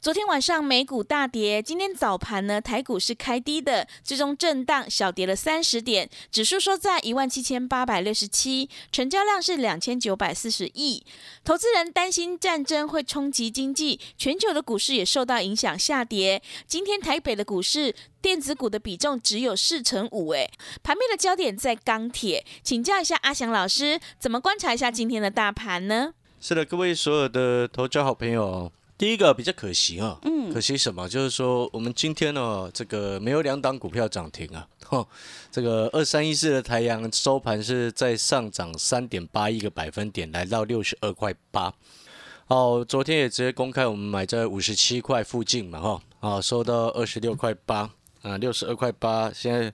[0.00, 11.04] 昨天晚上美股大跌，今天早盘呢，台股是开低的，最终震荡小跌了三十点，指数收在一万七千八百六十七，成交量是两千九百四十亿。
[11.44, 16.40] 投资人担心战争会冲击经济，全球的股市也受到影响下跌。
[16.66, 20.50] 今天台北的股市电子股的比重只有四成五，哎，
[20.82, 26.14] 盘面的焦点在钢铁，请教一下阿翔老师，怎么观察一下今天的大盘呢？
[26.40, 28.72] 是的，各位所有的投资好朋友。
[29.00, 31.08] 第一个比较可惜啊，嗯，可惜什么？
[31.08, 35.08] 就是说我们今天呢，这个没有两档股票涨停啊，哈，
[35.50, 41.72] 这个二三一四的太阳收盘是在上涨三点八一个百分点，来到六十二块八。
[42.48, 47.88] 哦，昨天也直接公开，我们买在五十七块附近嘛，哈，啊，收到二十六块八，
[48.20, 49.72] 啊，六十二块八，现在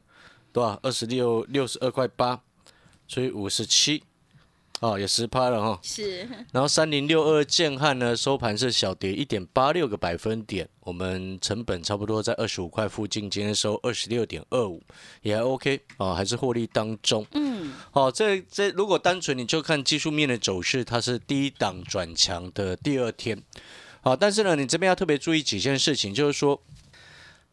[0.53, 0.79] 多少？
[0.85, 2.41] 二十六六十二块八，
[3.09, 4.05] 所以五十七。
[4.81, 6.29] 哦，也十趴了哈，是。
[6.53, 14.83] 然后三零六二建汉呢，收盘是小跌一点八六个百分点，我们成本差不多在二十五块附近，今天收二十六点二五，
[15.23, 17.27] 也还 OK 啊，还是获利当中。
[17.33, 17.73] 嗯。
[17.91, 23.43] 好，这这如果单纯你就看技术面的走势，它是低档转强的第二天。
[24.03, 26.63] 好，但是呢，你这边要特别注意几件事情，就是说，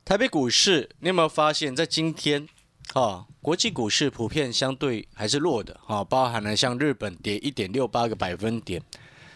[0.03, 2.49] 台北股市，你有没有发现，在今天？
[2.91, 8.79] 啊，国际股市普遍相对还是弱的，哈，包含了像日本跌一点六八个百分点，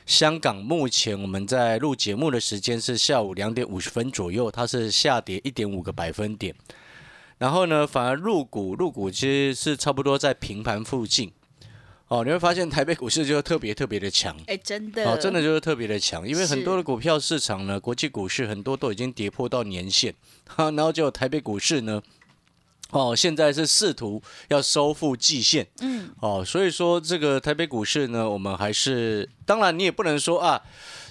[0.06, 6.54] 香港目前我们在录节目的时间是下午两点五十分左右，它是下跌一点五个百分点，
[7.40, 11.32] 然后呢，反而入股入股其实是差不多在平盘附近，
[12.10, 20.14] 哦，你会发现台北股市就特别特别的强，哎，真的，哦，真的就是特别的强，因为很多的股票市场呢，国际股市很多都已经跌破到年线，
[20.46, 22.00] 哈，然后就台北股市呢。
[22.92, 30.62] 哦，现在是试图要收复季线，嗯，哦，所以说这个台北股市呢，我们还是，当然你也不能说啊，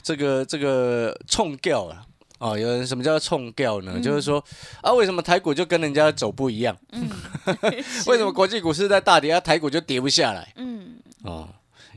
[0.03, 2.03] 这个这个冲掉了，
[2.39, 4.01] 哦，有人什么叫冲掉呢？
[4.01, 4.43] 就是说
[4.81, 6.77] 啊，为什么台股就跟人家走不一样？
[6.93, 7.09] 嗯，
[8.07, 10.53] 为什么国际股市在大跌，啊台股就跌不下来？
[10.57, 11.49] 嗯，哦，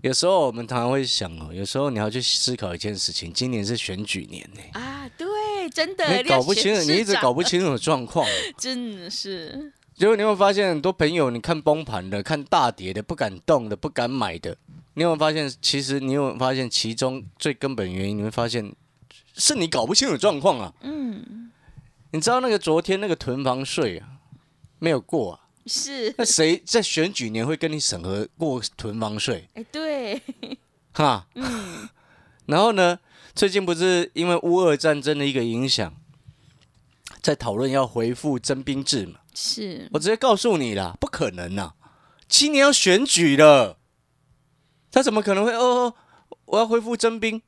[0.02, 4.62] 有时候我们常常会想哦，有时候你要去思考一件事情，今年是选举年呢。
[4.80, 5.28] 啊，对。
[5.72, 8.26] 真的，你搞不清楚，你一直搞不清楚状况，
[8.58, 9.72] 真的是。
[9.94, 14.58] 结果你会发现，很多朋友，你看崩盘的，看大跌的，不敢动的，不敢买的，
[14.96, 15.48] 你有没有发现？
[15.62, 18.74] 其实你有发现，其中最根本原因，你会发现
[19.36, 20.74] 是你搞不清楚状况啊。
[20.82, 21.52] 嗯。
[22.12, 24.08] 你知道那个昨天那个囤房税啊，
[24.80, 25.40] 没有过啊？
[25.70, 26.14] 是。
[26.18, 29.48] 那谁在选举年会跟你审核过囤房税？
[29.54, 30.22] 哎，对。
[30.94, 31.28] 哈。
[31.36, 31.88] 嗯。
[32.48, 33.00] 然后呢？
[33.36, 35.96] 最近不是因为乌俄战争的一个影响，
[37.22, 39.20] 在讨论要恢复征兵制嘛？
[39.34, 41.74] 是我直接告诉你啦，不可能呐！
[42.28, 43.78] 今年要选举了，
[44.92, 45.94] 他怎么可能会哦？
[46.46, 47.42] 我要恢复征兵，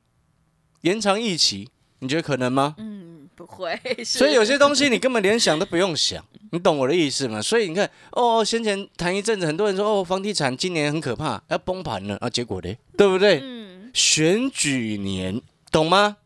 [0.82, 1.68] 延长疫期，
[1.98, 2.76] 你觉得可能吗？
[2.78, 3.11] 嗯，不
[3.46, 3.78] 会。
[4.04, 7.40] 所以有些东西你根本连想都不用想，你懂我的意思吗？
[7.42, 12.74] 所以你看，哦，先前谈一阵子，很多人说哦，房地产今年很可怕，要崩盘了啊，结果呢？
[12.96, 13.40] 对不对？
[13.42, 15.40] 嗯，选举年。
[15.70, 16.18] 懂吗？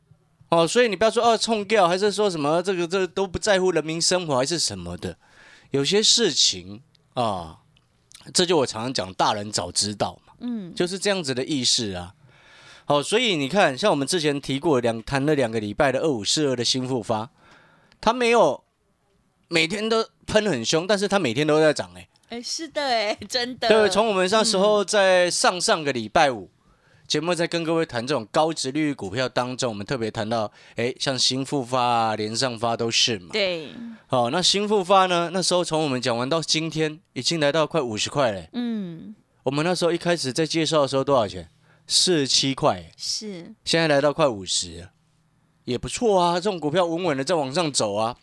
[0.49, 5.17] 哦，所以你不要说哦，冲掉，还是说什么这个这都不在乎人民生活，还是什么的？
[5.71, 6.81] 有些事情
[7.15, 7.59] 啊，
[8.35, 12.13] 这就我常常讲，大人早知道嘛，嗯，就是这样子的意思啊。
[12.87, 17.29] 好，所以你看，像我们之前提过两谈了两个礼拜的二五四二的新复发，
[18.01, 18.65] 它没有
[19.49, 23.69] 每天都喷很凶，但是它每天都在涨，哎，哎，是的，哎，真的。
[23.69, 26.49] 对，从我们那时候在上上个礼拜五。
[27.09, 33.29] 节目在跟各位谈这种高值率股票当中，我们特别谈到，哎，像新复发啊、连上发都是嘛。
[33.33, 33.69] 对。
[34.09, 35.31] 好，那新复发呢？
[35.33, 38.49] 那时候从我们讲完到今天，已经来到快五十块嘞。
[38.55, 39.15] 嗯。
[39.45, 41.49] 我们那时候一开始在介绍的时候多少钱？
[41.87, 42.93] 四十七块。
[42.97, 43.55] 是。
[43.65, 44.89] 现在来到快五十，
[45.65, 46.35] 也不错啊。
[46.35, 48.17] 这种股票稳稳的在往上走啊。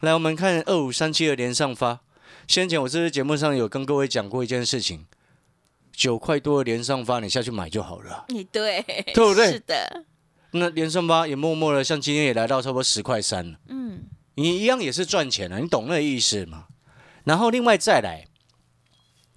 [0.00, 2.00] 来，我们看二五三七的连上发。
[2.46, 5.06] 先前我这次节目上有跟各位讲过一件事情。
[5.92, 8.24] 九块多的连上发，你下去买就好了。
[8.28, 8.82] 你对，
[9.14, 9.52] 对不对？
[9.52, 10.04] 是的。
[10.50, 13.58] 那连上发也默默的，像今天也来到差不多十块三了。
[13.68, 14.02] 嗯。
[14.34, 16.66] 你一样也是赚钱的，你懂那个意思吗？
[17.22, 18.26] 然后另外再来，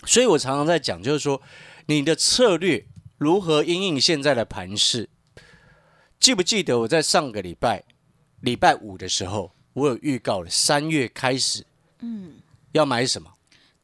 [0.06, 1.40] 所以我常常在讲，就是说
[1.86, 2.86] 你的策略
[3.18, 5.10] 如何应应现在的盘势。
[6.20, 7.84] 记不记得我在上个礼拜
[8.42, 11.66] 礼拜五的时候，我有预告了三月开始，
[12.00, 12.36] 嗯，
[12.72, 13.34] 要买什么？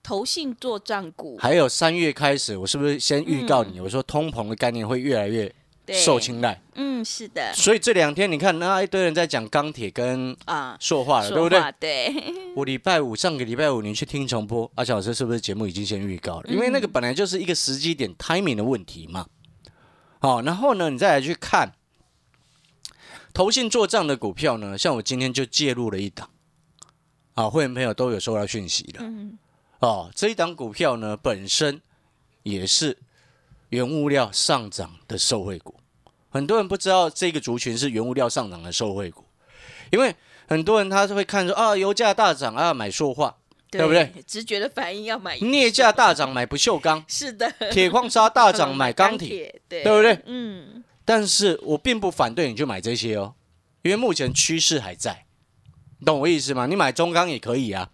[0.01, 3.79] 投信做账股，还有三月开始，我是不是先预告你？
[3.79, 5.55] 我说通膨的概念会越来越对
[5.91, 6.61] 受青睐。
[6.75, 11.59] 嗯，是的，所以这两天你看，那一堆人在讲钢铁跟啊，塑化了，对不对？
[11.79, 12.13] 对，
[12.55, 16.49] 我礼拜五上个礼拜五你去听重播，阿小老师是不是节目已经先预告了？
[16.49, 19.25] 因为那个本来就是一个时机点 timing 的问题嘛。
[20.19, 21.73] 好，然后呢，你再来去看
[23.33, 26.29] 投信做账的股票呢，像我今天就介入了一档，
[27.33, 28.99] 啊，会员朋友都有收到讯息的。
[29.01, 29.37] 嗯，
[29.79, 31.81] 哦，这一档股票呢，本身
[32.43, 32.97] 也是
[33.73, 35.73] 原物料上涨的受惠股。
[36.29, 39.25] 很多人不知道这个族群是原物料上涨的受惠股，
[39.91, 40.15] 因为
[40.47, 43.35] 很多人他是会看说啊，油价大涨啊，买塑化；
[43.71, 44.13] 对不对？
[44.27, 50.19] 直觉的反应要买镍价大涨买不锈钢， 是的，铁矿砂大涨买钢铁，，对对不对？
[50.27, 53.33] 嗯，但是我并不反对你去买这些哦，
[53.81, 55.25] 因为目前趋势还在，
[55.97, 56.67] 你懂我意思吗？
[56.67, 57.89] 你买中钢也可以啊。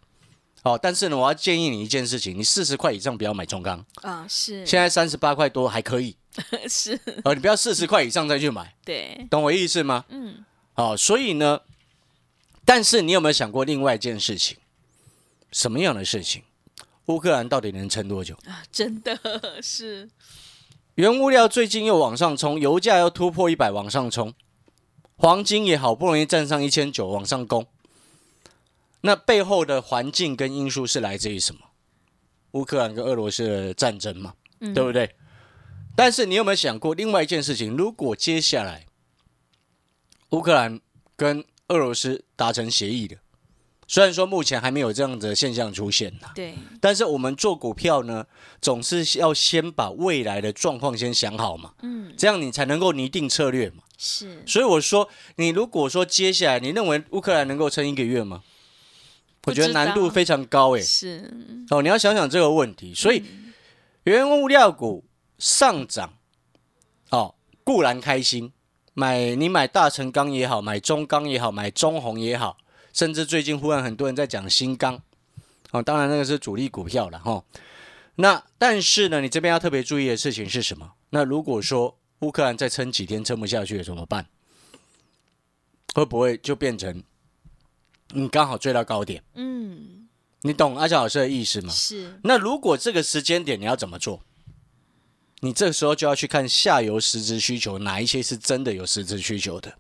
[0.64, 6.16] 哦，但是呢，我要建议你一件事情，你四十块以上不要买中钢，啊，是，现在三十八块多还可以，
[6.68, 10.06] 是，哦，你不要四十块以上再去买， 对，懂我意思吗？
[10.10, 11.62] 嗯，好、所以呢，
[12.66, 14.58] 但是你有没有想过另外一件事情？
[15.52, 16.44] 什么样的事情？
[17.06, 18.36] 乌克兰到底能撑多久？
[18.46, 19.18] 啊，真的
[19.64, 20.10] 是，
[20.96, 24.34] 原物料最近又往上冲，油价又突破一百往上冲，
[25.16, 27.66] 黄金也好不容易站上一千九往上攻。
[29.02, 31.62] 那背后的环境跟因素是来自于什么？
[32.52, 35.16] 乌克兰跟俄罗斯的战争嘛，嗯对不对？
[35.96, 37.76] 但是你有没有想过另外一件事情？
[37.78, 38.86] 如果接下来
[40.32, 40.80] 乌克兰
[41.16, 43.18] 跟俄罗斯达成协议的，
[43.88, 48.26] 虽然说目前还没有这样子的现象出现呐，对，但是我们做股票呢，
[48.62, 53.84] 总是要先把未来的状况先想好嘛，嗯，这样你才能够拟定策略嘛。
[53.98, 58.44] 是，所以我说，你如果说接下来你认为乌克兰能够撑一个月吗？
[59.50, 60.82] 我觉得难度非常高诶。
[60.82, 61.34] 是，
[61.70, 62.94] 哦，你要想想这个问题。
[62.94, 63.24] 所以
[64.04, 65.04] 原物料股
[65.38, 66.14] 上涨，
[67.10, 68.52] 哦，固然开心，
[68.94, 72.58] 买你买大成钢也好，买中钢也好，买中红也好，
[72.94, 75.02] 甚至最近忽然很多人在讲新钢，
[75.72, 77.44] 哦，当然那个是主力股票了哈、哦。
[78.16, 80.92] 那但是呢，你这边要特别注意的事情是什么？
[81.12, 84.28] 那如果说乌克兰再撑几天撑不下去了怎么办？
[85.96, 87.04] 会不会就变成
[88.14, 89.24] 你刚好追到高点？
[89.36, 90.08] 嗯，
[90.42, 91.72] 你懂阿乔老师的意思吗？
[91.72, 94.24] 是，那如果这个时间点你要怎么做？
[95.42, 99.78] 你这个时候就要去看下游实质需求，哪一些是真的有实质需求的，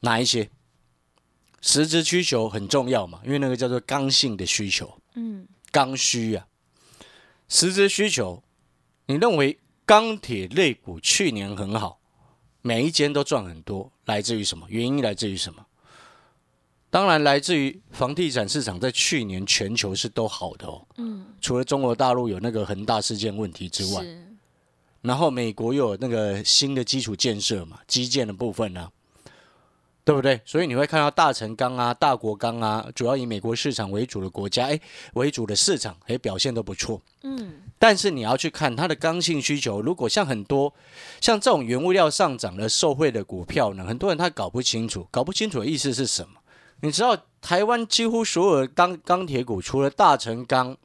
[0.00, 0.50] 哪一些
[1.62, 3.20] 实质需求很重要嘛？
[3.24, 6.46] 因为那个叫做刚性的需求，嗯，刚需啊，
[7.48, 8.42] 实质需求。
[9.06, 11.98] 你认为钢铁类股去年很好，
[12.60, 14.66] 每一间都赚很多，来自于什么？
[14.68, 15.64] 原因来自于什么？
[16.90, 20.86] 当然来自于房地产市场在去年全球是都好的哦。
[20.96, 24.26] 嗯，除了中国大陆有那个恒大事件问题之外，是，
[25.02, 28.88] 然后美国又有那个新的基础建设嘛，基建的部分呢、
[30.02, 30.40] 对不对？
[30.46, 34.80] 所以你会看到大成钢啊、大国钢啊，主要以美国市场为主的国家，哎，
[35.12, 36.98] 为主的市场，哎，表现都不错。
[37.22, 40.72] 嗯，但是你要去看它的刚性需求，如果像很多
[41.20, 46.37] 像这种原物料上涨的受惠的股票呢，很多人他搞不清楚，搞不清楚的意思是什么？
[46.80, 50.76] 你知道台湾几乎所有的钢钢铁股，除了大成钢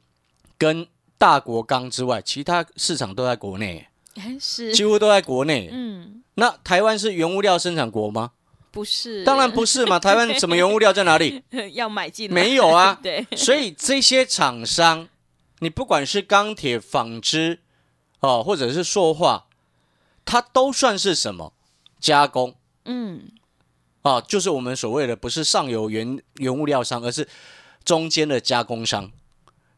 [0.58, 0.86] 跟
[1.18, 3.86] 大国钢之外，其他市场都在国内，
[4.16, 5.68] 哎， 是，几乎都在国内。
[5.72, 8.32] 嗯，那台湾是原物料生产国吗？
[8.70, 11.42] 不是，当然不是嘛， 台湾什么原物料在哪里？
[11.74, 12.98] 要买进来，没有啊。
[13.00, 15.08] 对，所以这些厂商，
[15.60, 17.60] 你不管是钢铁、纺织，
[18.18, 19.46] 哦，或者是塑化，
[20.24, 21.52] 它都算是什么？
[22.00, 22.56] 加工。
[22.84, 23.30] 嗯，
[24.04, 24.20] 啊？
[24.20, 27.28] 就是我们所谓的不是上游原原物料商，而是
[27.84, 29.10] 中间的加工商。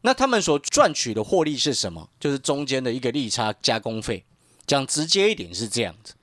[0.01, 2.07] 那他们所赚取的获利是什么？
[2.19, 4.23] 就是中间的一个利差加工费。
[4.67, 6.13] 讲直接一点是这样子。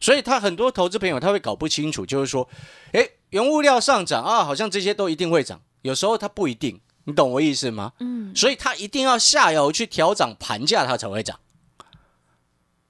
[0.00, 2.48] 所以他很多投资朋友他会搞不清楚，就是说，
[2.92, 7.92] 诶，原物料上涨啊，好像这些都一定会涨，有时候它不一定，你懂我意思吗？
[8.00, 11.38] 嗯，所以它一定要下游去调涨盘价，它才会涨。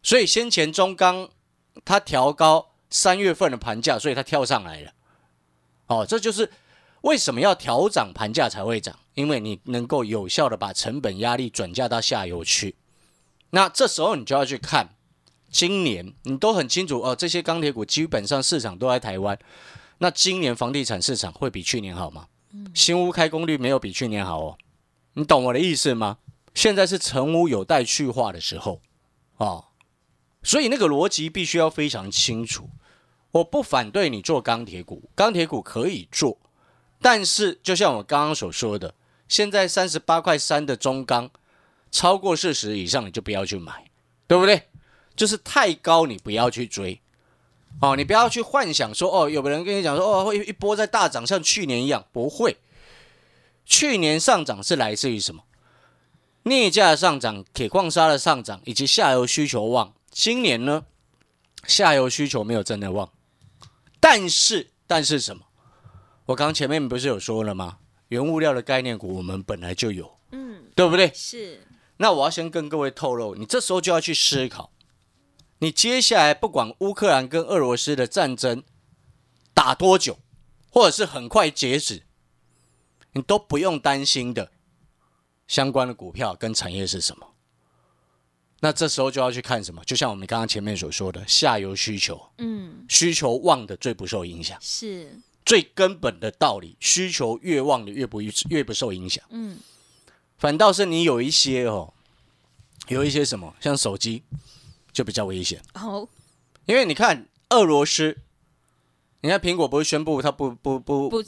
[0.03, 1.29] 所以先前中钢
[1.85, 4.93] 它调高三月份的盘价，所以它跳上来了。
[5.87, 6.49] 哦，这就是
[7.01, 12.77] 为什么要调涨盘价才会涨，因为你能够有效的把成本压力转嫁到下游去。
[13.51, 14.95] 那这时候你就要去看，
[15.51, 19.39] 今年你都很清楚哦，这些钢铁股基本上市场都在台湾，
[19.99, 22.29] 那今年房地产市场会比去年好吗？
[22.75, 24.59] 新屋开工率没有比去年好哦，
[25.15, 26.19] 你懂我的意思吗？
[26.55, 28.81] 现在是成屋有待去化的时候
[29.39, 29.65] 哦，
[30.43, 32.69] 所以那个逻辑必须要非常清楚。
[33.33, 36.39] 我不反对你做钢铁股，钢铁股可以做，
[37.01, 38.95] 但是就像我刚刚所说的，
[39.29, 41.31] 现在三十八块三的中钢，
[41.91, 43.91] 超过四十以上你就不要去买，
[44.27, 44.69] 对不对？
[45.17, 47.01] 就是太高你不要去追。
[47.81, 52.59] 哦，你不要去幻想说哦，有个人跟你讲说哦，会一波在大涨，像去年一样，不会。
[53.65, 55.45] 去年上涨是来自于什么？
[56.43, 59.95] 镍价上涨、铁矿砂的上涨以及下游需求旺。
[60.11, 60.85] 今年呢，
[61.67, 63.11] 下游需求没有真的旺，
[64.03, 65.47] 但是但是什么？
[66.27, 67.79] 我刚前面不是有说了吗？
[68.09, 71.13] 原物料的概念股我们本来就有，嗯，对不对？
[71.15, 71.65] 是，
[71.99, 74.73] 那我要先跟各位透露，你这时候就要去思考，
[75.61, 78.65] 你接下来不管乌克兰跟俄罗斯的战争
[79.55, 80.19] 打多久，
[80.69, 82.03] 或者是很快截止，
[83.13, 84.51] 你都不用担心的
[85.47, 87.32] 相关的股票跟产业是什么。
[88.65, 89.83] 那这时候就要去看什么？
[89.85, 99.25] 就像我们刚刚前面所说的，下游需求，嗯，需求旺的最不受影响，是，最根本的道理，需求越旺的越不越不受影响。
[99.31, 99.59] 嗯，
[100.39, 101.93] 反倒是你有一些哦，
[102.87, 104.23] 有一些什么，像手机
[104.93, 106.09] 就比较危险，哦，
[106.67, 108.17] 因为你看俄罗斯，
[109.23, 111.23] 你看苹果不是宣布它不不不不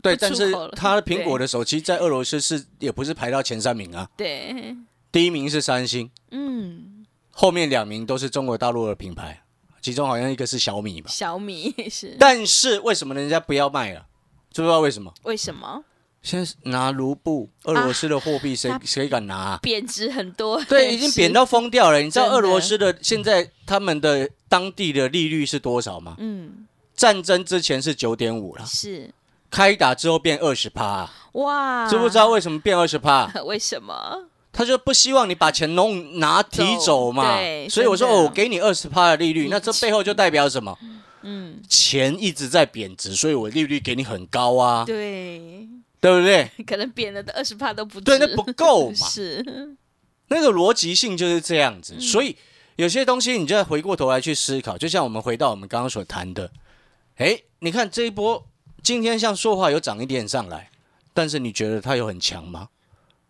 [0.00, 4.76] 对，但是它的苹果的手机在俄罗斯是也不是排到前三名啊，对，
[5.10, 9.42] 第一名是三星，嗯，后面两名都是中国大陆的品牌，
[9.80, 11.08] 其中好像一个是小米吧。
[11.10, 14.06] 小米 是，但是为什么人家不要卖了？
[14.50, 15.12] 知不知道为什么？
[15.22, 15.84] 为什么
[16.20, 19.58] 现在拿卢布，俄罗斯的货币谁、谁敢拿、啊？
[19.62, 20.62] 贬值很多？
[20.64, 22.00] 对，已经贬到疯掉了。
[22.00, 26.16] 你知道俄罗斯的现在他们的当地的利率是多少吗？
[26.18, 29.14] 嗯，战争之前是九点五了，是，
[29.48, 33.30] 开打之后变二十趴，哇，知不知道为什么变二十趴？
[33.46, 34.28] 为什么？
[34.52, 40.76] 他就不希望你把钱弄拿提走嘛，对所以我说哦，我给你二十趴的利率，那这背后就代表什么？
[41.22, 45.68] 嗯，钱一直在贬值，所以我利率给你很高啊，对，
[46.00, 46.48] 对不对？
[46.64, 48.94] 可能贬了的二十趴都不止，对，那不够嘛。
[49.06, 49.76] 是，
[50.28, 52.36] 那个逻辑性就是这样嗯子，所以
[52.76, 54.78] 有些东西你就要回过头来去思考。
[54.78, 56.50] 就像我们回到我们刚刚所谈的，
[57.16, 58.46] 哎，你看这一波
[58.82, 60.70] 今天像说话有涨一点上来，
[61.12, 62.68] 但是你觉得它有很强吗？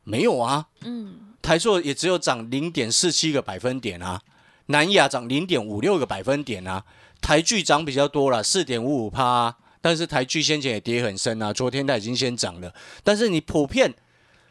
[0.09, 4.23] 没有啊，嗯，台硕也只有涨零点四七个百分点啊，
[4.67, 6.85] 南亚涨零点五六个百分点啊，
[7.21, 12.75] 台剧涨比较多了，四点五五趴啊，但是台剧先前也跌很深啊，昨天它已经先涨了，
[13.05, 13.95] 但是你普遍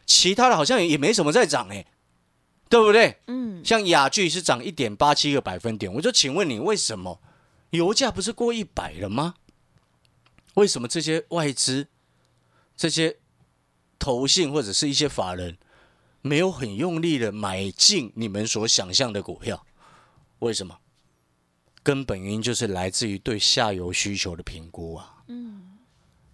[0.06, 1.84] 其他的好像也也没什么在涨哎、
[2.68, 3.18] 对不对？
[3.26, 7.20] 嗯，像雅剧是涨一点八七个百分点，我就请问你，为什么？
[7.70, 9.34] 油价不是过一百了吗？
[10.54, 11.88] 为什么这些外资、
[12.76, 13.18] 这些
[13.98, 15.56] 投信或者是一些法人
[16.22, 19.64] 没有很用力的买进你们所想象的股票？
[20.40, 20.76] 为什么？
[21.82, 25.14] 根本原因就是来自于对下游需求的评估啊。
[25.28, 25.78] 嗯，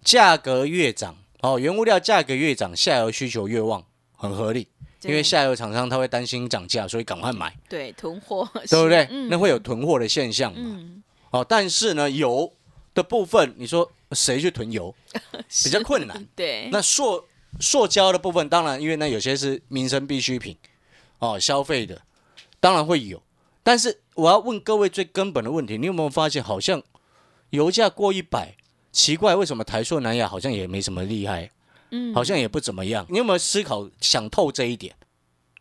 [0.03, 3.83] 价格越涨，哦，原物料价格越涨，下游需求越旺，
[4.15, 4.67] 很合理。
[5.03, 9.07] 因为下游厂商他会担心涨价，所以赶快买，对囤货， 对不对？
[9.11, 10.59] 嗯那会有囤货的现象嘛？
[10.59, 12.51] 嗯，哦，但是呢，油
[12.95, 14.93] 的部分，你说谁去囤油
[15.63, 16.27] 比较困难？
[16.35, 17.23] 对，那塑
[17.59, 20.57] 塑胶的部分，当然因为那有些是民生必需品，
[21.19, 22.01] 哦，消费的，
[22.59, 23.21] 当然会有。
[23.63, 26.81] 但是我要问各位最根本的问题，你有没有发现，好像
[27.49, 28.55] 油价过一百，
[28.91, 31.49] 奇怪，为什么台塑、南亚好像也没什么厉害？
[31.91, 33.05] 嗯，好像也不怎么样。
[33.09, 34.95] 你有没有思考想透这一点？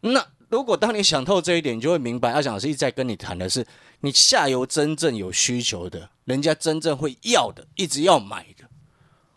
[0.00, 3.66] 那如果当你想透这一点，你就会明白，阿翔老师一直在跟你谈的是，
[4.00, 8.64] 你下游真正有需求的，人家真正会要的，一直要买的，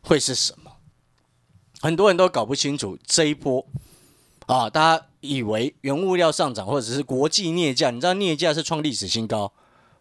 [0.01, 0.66] 会是什么？
[1.81, 3.65] 很多人都搞不清楚这一波
[4.45, 9.51] 啊，大家以为原物料上涨，或者是国际镍价，你知道镍价是创历史新高，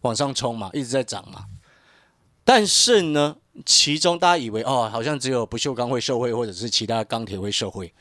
[0.02, 1.46] 往上冲嘛，一直在涨嘛。
[2.44, 7.92] 但是呢，其中大家以为哦，好像只有不锈钢会受惠，或者是其他钢铁会受惠，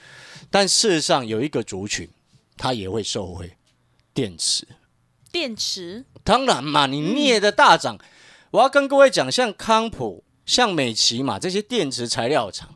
[0.52, 2.08] 但事实上有一个族群，
[2.56, 3.58] 它也会受惠，
[4.14, 4.68] 电池。
[5.32, 7.98] 电池，当然嘛，你镍的大涨，
[8.52, 12.76] 我要跟各位讲，像康普、像美奇嘛这些电池材料厂，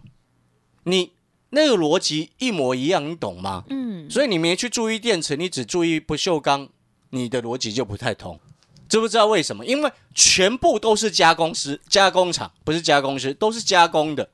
[0.89, 1.11] 你
[1.51, 3.63] 那个逻辑一模一样，你懂吗？
[3.69, 6.69] 嗯，所以你没去注意电池，你只注意不锈钢，
[7.11, 8.39] 你的逻辑就不太通。
[8.87, 9.65] 知不知道为什么？
[9.65, 14.29] 因为全部都是加工师、加工厂，不是加工师，都是加工的。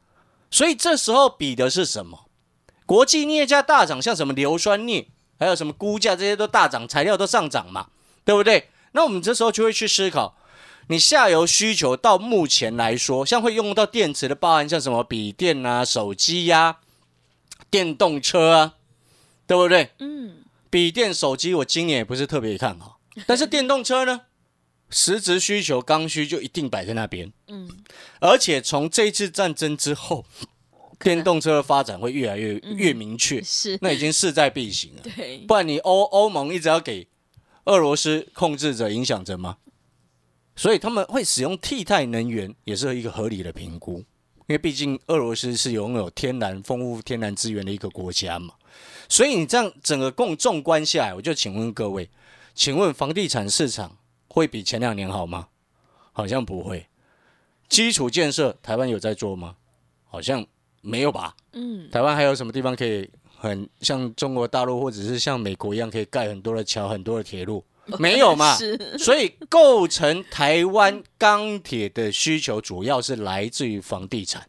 [0.49, 2.27] 所以这时候比的是什么？
[2.85, 5.07] 国际镍价大涨，像什么硫酸镍，
[5.37, 7.87] 还有什么钴价，这些都大涨，材料都上涨嘛，
[8.23, 8.69] 对不对？
[8.93, 10.37] 那我们这时候就会去思考，
[10.87, 16.77] 你下游需求到目前来说，像会用到电池的，包含像什么笔电啊、手机呀、
[17.71, 18.75] 电动车啊，
[19.47, 19.89] 对不对？
[19.99, 24.21] 嗯，笔电、手机我今年也不是特别看好，但是电动车呢，
[24.91, 27.31] 实质需求刚需就一定摆在那边。
[27.47, 27.69] 嗯，
[28.19, 30.23] 而且从这一次战争之后，
[30.99, 35.01] 电动车的发展会越来越越明确，是，那已经势在必行了。
[35.01, 37.07] 对，不然你欧欧盟一直要给
[37.65, 39.57] 俄罗斯控制着、影响着吗？
[40.55, 44.05] 所以他们会使用替代能源，也是一个合理的评估，因
[44.47, 48.53] 为毕竟俄罗斯是拥有天然丰富天然资源的一个国家嘛。
[49.09, 52.09] 所以你这样整个共纵观下来，我就请问各位，
[52.53, 53.97] 请问房地产市场
[54.27, 55.47] 会比前两年好吗？
[56.11, 56.87] 好像不会。
[57.67, 59.55] 基础建设台湾有在做吗？
[60.05, 60.45] 好像
[60.81, 61.35] 没有吧。
[61.51, 67.63] 嗯，台湾还有什么地方可以很像中国大陆或者是像美国一样可以盖很多的桥、很多的铁路？
[67.99, 68.57] 没有嘛。
[68.97, 74.47] 所以构成台湾钢铁的需求，主要是来自于房地产。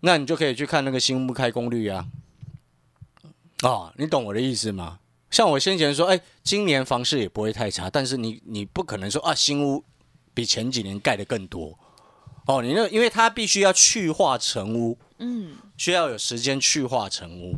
[0.00, 2.06] 那你就可以去看那个新屋开工率啊。
[3.62, 4.98] 哦，你懂我的意思吗？
[5.30, 9.84] 像我先前说，哎，今年房市也不会太差，但是你你不可能说啊，新屋
[10.34, 11.78] 比前几年盖的更多。
[12.46, 17.56] 哦，你那因为它必须要去化成屋，嗯，需要有时间去化成屋。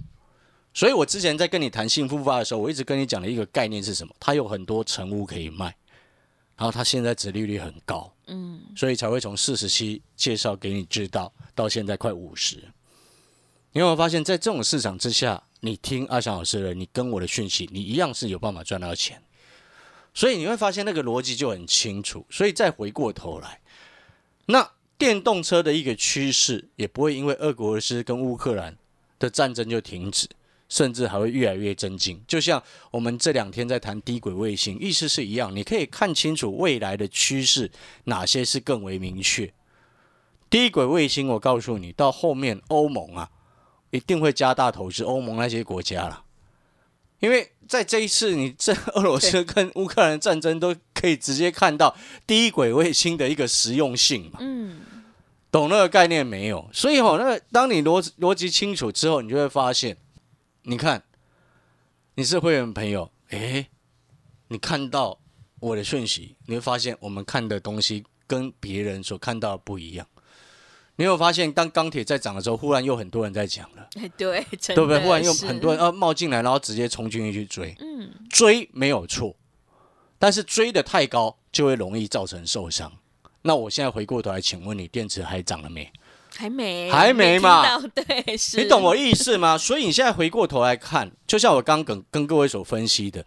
[0.78, 4.14] 所以我之前在跟你谈幸福发的时候，我一直跟你讲的一个概念是什么？
[4.20, 5.74] 它有很多成屋可以卖，
[6.56, 12.58] 然后它现在值利率很高，嗯，所以才会从四十七介绍给你知道，到现在快五十。
[13.72, 19.20] 你有没有发现，在这种市场之下，你听阿翔老师的，你跟我的讯息，你一样是有办法赚到钱。
[20.14, 22.24] 所以你会发现那个逻辑就很清楚。
[22.30, 23.60] 所以再回过头来，
[24.46, 28.78] 那电动车的一个趋势也不会因为俄罗斯跟乌克兰
[29.18, 30.28] 的战争就停止，
[30.68, 32.22] 甚至还会越来越增进。
[32.28, 37.70] 就像我们这两天在谈低轨卫星，意思是一样，你可以看清楚未来的趋势，
[38.04, 39.52] 哪些是更为明确。
[40.50, 43.30] 低轨卫星，我告诉你，到后面欧盟啊，
[43.90, 46.24] 一定会加大投资，欧盟那些国家了。
[47.20, 54.38] 因为在这一次，你这俄罗斯跟乌克兰战争都可以直接看到低轨卫星的一个实用性嘛。
[54.40, 54.80] 嗯，
[55.50, 56.70] 懂那个概念没有？
[56.72, 59.96] 所以吼、那个当你逻逻辑清楚之后，你就会发现，
[60.68, 61.02] 你看
[62.14, 63.68] 你是会员朋友，诶，
[64.48, 65.18] 你看到
[65.60, 70.06] 我的讯息，你会发现我们看的东西跟别人所看到的不一样。
[70.96, 75.00] 你有发现，当钢铁在涨的时候，忽然又很多人在讲了，哎对，不对？
[75.00, 79.34] 忽然又很多人呃冒进来，然后直接冲进去去追，嗯，追没有错，
[80.18, 82.92] 但是追的太高就会容易造成受伤。
[83.40, 85.90] 那我现在回过头来，请问你电池还涨了没？
[86.38, 89.58] 还没，还没嘛对，是，你懂我意思吗？
[89.58, 93.26] 所以你现在回过头来看，就像我刚刚跟跟各位所分析的，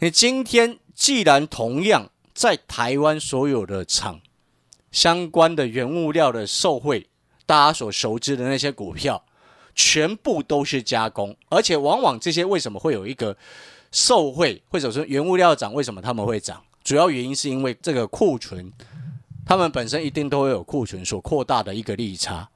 [0.00, 4.20] 你今天既然同样在台湾所有的厂
[4.92, 7.06] 相关的原物料的受惠，
[7.46, 9.24] 大家所熟知的那些股票，
[9.74, 13.34] 全部都是加工，而且往往这些为什么会有一个
[13.90, 16.62] 受惠，或者说原物料涨，为什么他们会涨？
[16.84, 18.70] 主要原因是因为这个库存，
[19.44, 22.48] 他们本身一定都会有库存所扩大的一个利差。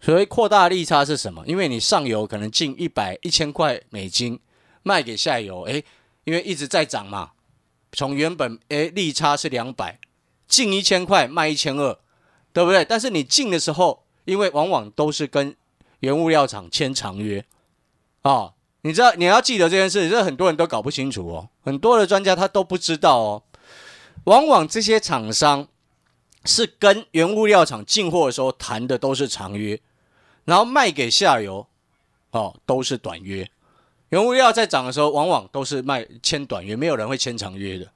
[0.00, 1.42] 所谓扩大利差是什么？
[1.46, 4.38] 因为你上游可能进一百一千块美金
[4.82, 5.84] 卖给下游，诶，
[6.24, 7.30] 因为一直在涨嘛，
[7.92, 9.98] 从原本诶利差是两百，
[10.48, 11.98] 进一千块卖一千二，
[12.52, 12.84] 对不对？
[12.84, 15.56] 但是你进的时候，因为往往都是跟
[16.00, 17.44] 原物料厂签长约，
[18.22, 23.42] 哦，你知道你要记得这件事，这很多人都搞不清楚哦，很多的专家他都不知道哦，
[24.24, 25.68] 往往这些厂商。
[26.46, 29.78] 是跟原物料厂进货的时候谈的都是长约，
[30.44, 31.66] 然后卖给下游，
[32.30, 33.48] 哦都是短约。
[34.10, 37.86] 原物料在涨的时候，往往都是卖签短约，没有人会签长约的。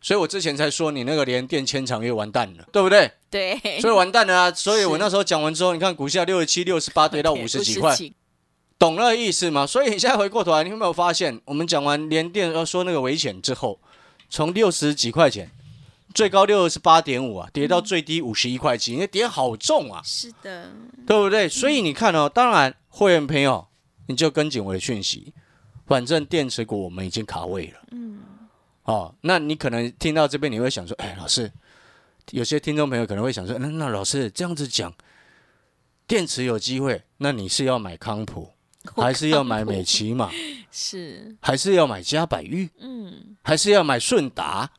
[0.00, 3.10] 所以我之前才说你那个连电签长约完蛋了，对不对？
[3.28, 4.50] 对，所以完蛋了啊！
[4.54, 7.94] 所以我那时候讲完之后，你看股价六十七、六十八 跌到五十几块，
[8.78, 9.66] 懂那个意思吗？
[9.66, 13.78] 所以你现在回过头来，你有没有发现，我们讲完联电要说那个危险之后，
[14.30, 15.50] 从六十几块钱，
[16.14, 20.70] 最高六十八点五啊，跌到最低五十一块七，因为跌好重啊，是的，
[21.06, 21.48] 对不对？
[21.48, 23.66] 所以你看哦，当然会员朋友
[24.06, 25.32] 你就跟紧我的讯息，
[25.86, 28.20] 反正电池股我们已经卡位了，嗯，
[28.84, 31.52] 哦，那你可能听到这边你会想说，哎，老师，
[32.30, 34.92] 有些听众朋友可能会想说，那那老师这样子讲，
[36.06, 38.50] 电池有机会，那你是要买康普，
[38.96, 40.30] 还是要买美骑马，
[40.70, 44.70] 是，还是要买嘉百玉，嗯，还是要买顺达？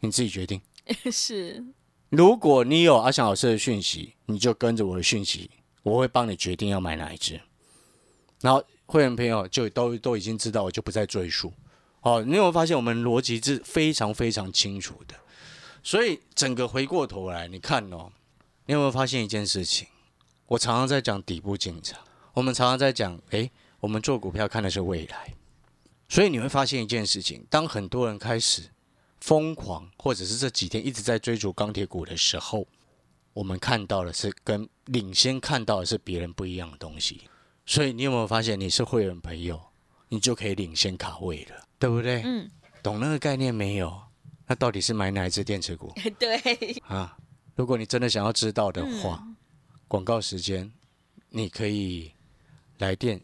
[0.00, 0.60] 你自己决定。
[1.10, 1.64] 是，
[2.08, 5.50] 如果你有阿翔老师的讯息，你就跟着我的讯息，
[5.82, 7.40] 我会帮你决定要买哪一只。
[8.40, 11.52] 然后会员朋友就都都已经知道，我就不再赘述。
[12.00, 15.14] 哦，你有没有发现我们逻辑是非常非常清楚的？
[15.82, 18.10] 所以整个回过头来，你看哦，
[18.66, 19.86] 你有没有发现一件事情？
[20.46, 22.00] 我常常在讲底部进场，
[22.34, 25.34] 我们常常在讲，诶，我们做股票看的是未来。
[26.08, 28.62] 所以你会发现一件事情：当很多人开始
[29.20, 32.66] 疯狂，或者是这几天一直在追逐钢铁股的时候，
[33.32, 37.22] 我们看到的是跟领先看到的是别人不一样的东西。
[37.66, 39.60] 所以你有没有发现，你是会员朋友，
[40.08, 42.22] 你就可以领先卡位了，对不对？
[42.24, 42.50] 嗯，
[42.82, 44.02] 懂那个概念没有？
[44.46, 46.36] 那到底是买哪一只电池股 对，
[46.88, 47.16] 啊？
[47.54, 49.22] 如果你真的想要知道的话，
[49.86, 50.72] 广告时间
[51.28, 52.10] 你可以
[52.78, 53.20] 来电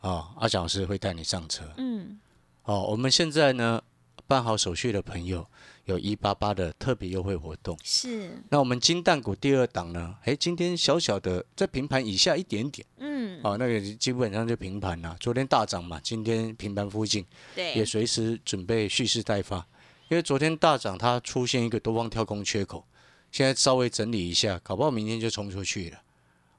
[0.00, 1.64] 啊，阿蒋老师会带你上车。
[1.78, 2.18] 嗯，
[2.64, 3.82] 哦，我们现在呢
[4.26, 5.46] 办好手续的朋友
[5.84, 7.78] 有一八八的特别优惠活动。
[7.84, 10.16] 是，那我们金蛋股第二档呢？
[10.24, 15.16] 哎，今天小小的在平盘以下一点点，嗯，哦，那个基本上就平盘了。
[15.20, 19.66] 昨天大涨嘛，今天平盘附近也，随时准备蓄势待发。
[20.08, 22.84] 因为昨天大涨，它出现一个多方跳空缺口，
[23.32, 26.02] 现在稍微整理一下，搞不好明天就冲出去了。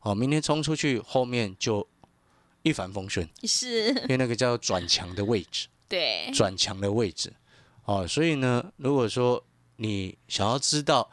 [0.02, 1.86] 哦，明天冲出去，后面就
[2.62, 5.68] 一帆风顺，是，因为那个叫转强的位置。
[5.90, 7.34] 对，转强的位置。
[7.88, 9.42] 哦，所以呢，如果说
[9.78, 11.10] 你想要知道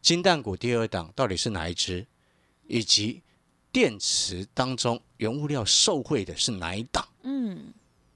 [0.00, 2.06] 金蛋股第二档到底是哪一只，
[2.66, 3.22] 以及
[3.70, 7.74] 电池当中原物料受惠的是哪一档，嗯，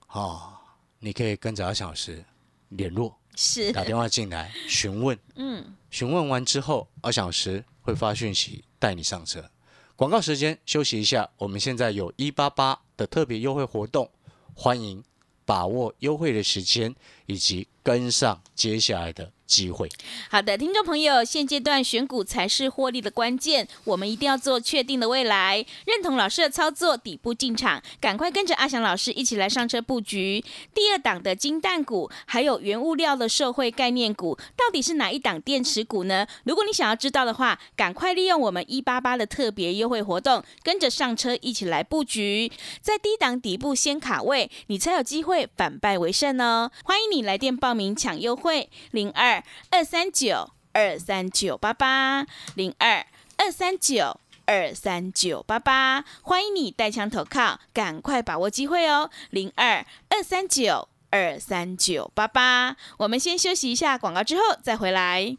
[0.08, 0.54] 哦，
[1.00, 2.24] 你可以跟着阿小时
[2.70, 9.50] 联络，是，打电话进来询问，嗯，询问完之后，阿小时会发讯息带你上车。
[9.96, 14.10] 广告时间休息一下，我们现在有一八八的特别优惠活动，
[14.54, 15.04] 欢迎
[15.48, 19.90] 把握优惠的时间，以及跟上接下来的机会。
[20.30, 36.26] 好的，听众朋友，现阶段选股才是获利的关键，我们一定要做确定的未来，认同老师的操作，底部进场，赶快跟着阿翔老师一起来上车布局第二档的金蛋股，还有原物料的社会概念股，到底是哪一档电池股呢？
[36.44, 46.70] 如果你想要知道的话，赶快利用我们一八八的特别优惠活动，跟着上车一起来布局，在低档底部先卡位，你才有机会反败为胜哦。
[46.84, 49.37] 欢迎你来电报名抢优惠，零二
[49.70, 54.20] 二三九二三九八八零二二三九。
[54.50, 59.10] 二三九八八，欢迎你带枪投靠，赶快把握机会哦！
[59.28, 65.36] 零二二三九二三九八八，我们先休息一下广告，之后再回来。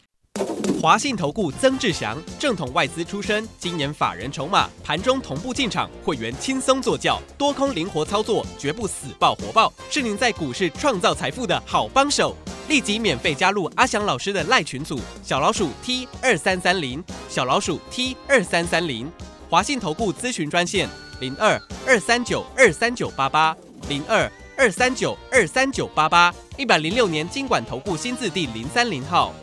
[0.80, 12.36] 华信投顾曾志祥，正统外资出身，今年法人筹码，盘中同步进场，会员轻松做教，多空灵活操作，绝不死爆活爆，是您在股市创造财富的好帮手。
[12.70, 19.12] 立即免费加入阿翔老师的赖群组，小老鼠 T 二三三零，小老鼠 T 二三三零，
[19.50, 20.88] 华信投顾咨询专线
[21.20, 23.58] 零二二三九二三九八八
[23.90, 29.34] 零二二三九二三九八八，一百零六年经管投顾新字第零三零号。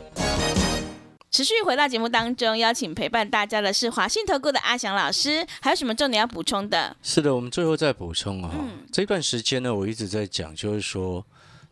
[1.29, 6.95] 持续回到节目当中，邀请陪伴大家的是华信投顾的阿翔老师，还有什么重点要补充的？
[7.03, 11.23] 是的，我们最后再补充啊、嗯这段时间呢，我一直在讲，就是说，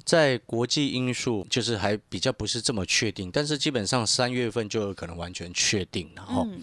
[0.06, 6.62] 在国际因素就是还比较不是这么确定，但是基本上三月份就有可能完全确定了哈、嗯，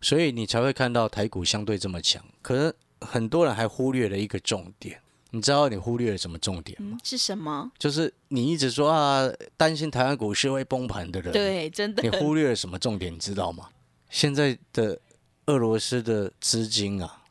[0.00, 2.20] 所以你才会看到台股相对这么强。
[2.42, 5.00] 可能很多人还忽略了一个重点，
[5.30, 6.96] 你知道你忽略了什么重点吗？
[6.96, 7.70] 嗯是什么？
[7.78, 13.68] 就是你一直说啊，担心台湾股市会崩盘的人，，对，真的你忽略了什么重点，你知道吗？
[14.10, 14.98] 现在的
[15.46, 17.22] 俄罗斯的资金啊，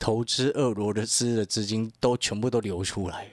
[0.00, 3.28] 投资俄罗斯的资金都全部都流出来。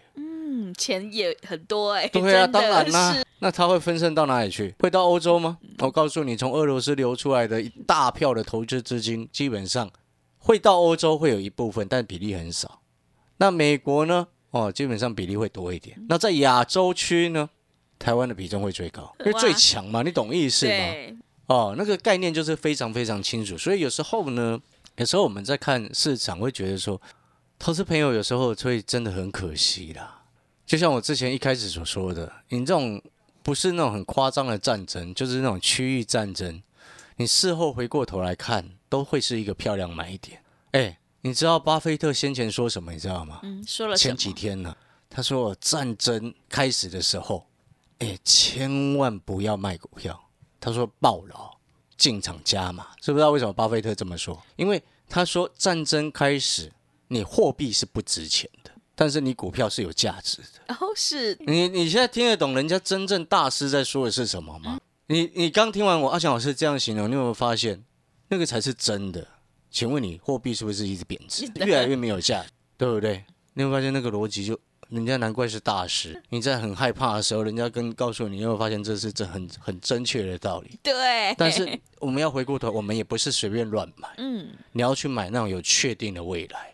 [0.72, 4.74] 嗯，钱也很多哎、 对啊，当然啦、那它会分散到哪里去？
[4.80, 5.58] 会到欧洲吗？
[5.80, 9.90] 我告诉你，从俄罗斯流出来的一大票的投资资金，基本上
[10.38, 12.82] 会到欧洲，会有一部分，但比例很少。
[13.38, 14.28] 那美国呢？
[14.52, 15.98] 哦，基本上比例会多一点。
[16.10, 17.50] 那在亚洲区呢？
[17.98, 20.74] 台湾的比重会最高，因为最强嘛，你懂意思吗？
[21.46, 23.58] 哦，那个概念就是非常非常清楚。
[23.58, 24.60] 所以有时候呢，
[24.98, 27.00] 有时候我们在看市场，会觉得说，
[27.60, 30.21] 投资朋友有时候会真的很可惜啦。
[30.72, 33.02] 就像我之前一开始所说的，你这种
[33.44, 36.64] 不是那种很夸张的战争，就是那种区域战争，
[37.18, 40.42] 你事后回过头来看，都会是一个漂亮买点。
[40.72, 42.94] 哎，你知道巴菲特先前说什么？
[42.94, 43.42] 你知道吗？
[43.44, 43.98] 嗯，说了？
[43.98, 44.74] 前几天呢，
[45.10, 47.46] 他说战争开始的时候，
[48.00, 50.18] 哎，千万不要卖股票。
[50.62, 51.54] 他说暴牢，
[51.98, 52.88] 进场加码。
[53.02, 54.42] 知不知道为什么巴菲特这么说？
[54.56, 56.72] 因为他说战争开始，
[57.10, 58.71] 你货币是不值钱的，
[59.02, 60.76] 但是你股票是有价值的。
[60.76, 64.80] 哦，是你你现在听得懂人家真正大师在说的是什么吗？
[65.08, 67.84] 你你刚听完我阿强老师这样形容，你有没有发现
[68.28, 69.28] 那个才是真的？
[69.72, 73.26] 请问你货币是不是一直贬值，越来越没有价值，对不对？
[73.56, 74.56] 你有没有发现那个逻辑就
[74.90, 76.22] 人家难怪是大师。
[76.30, 80.78] 你在很害怕的时候，人家跟告诉你，你会发现这是这很很正确的道理。
[80.84, 86.71] 对，但是我们要回过头，我们也不是随便乱买，嗯，你要去买那种有确定的未来。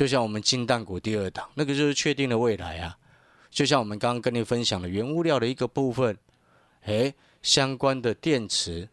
[0.00, 2.96] 就像我们金蛋股第二档，那个就是确定的未来啊。
[3.50, 6.16] 就像我们刚刚跟你分享的原物料的一个部分，
[6.86, 8.88] 诶，相关的电池、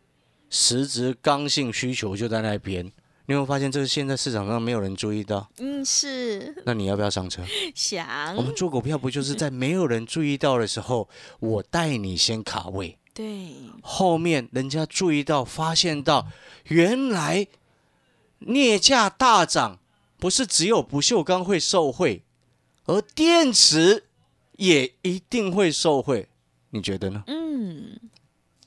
[0.50, 2.84] 实质刚性需求就在那边。
[3.28, 5.50] 你有没有发现，这个现在市场上没有人注意到？
[5.60, 7.42] 嗯，是那你要不要上车？
[7.74, 11.08] 想我们做股票不就是在没有人注意到的时候，
[11.40, 16.28] 我带你先卡位，对，后面人家注意到、发现到，
[16.66, 17.48] 原来
[18.40, 19.80] 镍价大涨，
[20.18, 22.24] 不是只有不锈钢会受惠，
[22.86, 24.06] 而电池
[24.54, 26.28] 也一定会受惠，
[26.72, 27.24] 你觉得呢？
[27.28, 28.00] 嗯，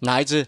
[0.01, 0.47] 哪一只？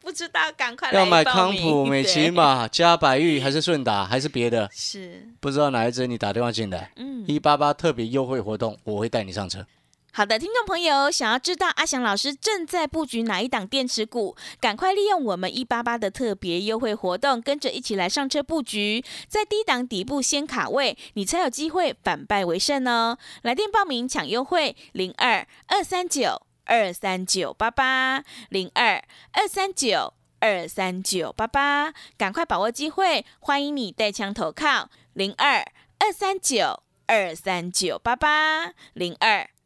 [0.00, 4.68] 不知道，赶快来要买康普、 美对骑马、加百玉，还是顺达，还是别的？
[4.70, 6.06] 是，不知道哪一只？
[6.06, 9.66] 你打电话进来，嗯，一八八特别优惠活动，我会带你上车。
[10.16, 23.18] 好的，听众朋友，想要知道阿翔老师正在布局哪一档电池股，赶快利用我们一八八的特别优惠活动，跟着一起来上车布局，在低档底部先卡位，你才有机会反败为胜哦。
[23.42, 35.66] 来电报名抢优惠，零二二三九二三九八八零二二三九二三九八八，赶快把握机会，欢迎你带枪投靠，零二
[35.98, 39.50] 二三九二三九八八零二。